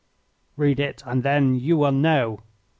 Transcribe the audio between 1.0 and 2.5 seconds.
and then you will know."